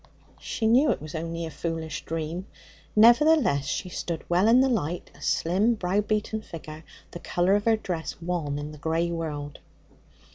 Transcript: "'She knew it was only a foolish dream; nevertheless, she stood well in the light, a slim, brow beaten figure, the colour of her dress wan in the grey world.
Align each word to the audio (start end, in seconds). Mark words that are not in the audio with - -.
"'She 0.39 0.65
knew 0.65 0.89
it 0.89 0.99
was 0.99 1.13
only 1.13 1.45
a 1.45 1.51
foolish 1.51 2.05
dream; 2.05 2.47
nevertheless, 2.95 3.65
she 3.67 3.87
stood 3.89 4.27
well 4.27 4.47
in 4.47 4.59
the 4.59 4.67
light, 4.67 5.11
a 5.13 5.21
slim, 5.21 5.75
brow 5.75 6.01
beaten 6.01 6.41
figure, 6.41 6.83
the 7.11 7.19
colour 7.19 7.53
of 7.53 7.65
her 7.65 7.77
dress 7.77 8.19
wan 8.19 8.57
in 8.57 8.71
the 8.71 8.79
grey 8.79 9.11
world. 9.11 9.59